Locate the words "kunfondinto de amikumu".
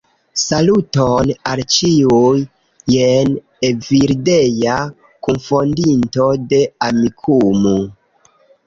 5.29-7.79